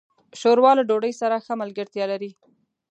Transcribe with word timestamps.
ښوروا 0.39 0.71
له 0.79 0.83
ډوډۍ 0.89 1.13
سره 1.21 1.43
ښه 1.45 1.53
ملګرتیا 1.61 2.05
لري. 2.11 2.31